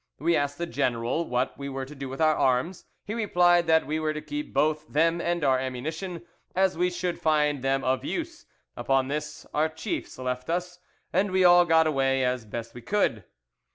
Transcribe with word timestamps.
We 0.17 0.35
asked 0.35 0.57
the 0.57 0.65
general 0.65 1.25
what 1.27 1.55
we 1.59 1.69
were 1.69 1.85
to 1.85 1.93
do 1.93 2.09
with 2.09 2.19
our 2.19 2.33
arms; 2.35 2.85
he 3.05 3.13
replied 3.13 3.67
that 3.67 3.85
we 3.85 3.99
were 3.99 4.15
to 4.15 4.19
keep 4.23 4.51
both 4.51 4.87
them 4.87 5.21
and 5.21 5.43
our 5.43 5.59
ammunition, 5.59 6.25
as 6.55 6.75
we 6.75 6.89
should 6.89 7.21
find 7.21 7.61
them 7.63 7.83
of 7.83 8.03
use. 8.03 8.47
Upon 8.75 9.09
this, 9.09 9.45
our 9.53 9.69
chiefs 9.69 10.17
left 10.17 10.49
us, 10.49 10.79
and 11.13 11.29
we 11.29 11.43
all 11.43 11.65
got 11.65 11.85
away 11.85 12.23
as 12.23 12.45
best 12.45 12.73
we 12.73 12.81
could." 12.81 13.25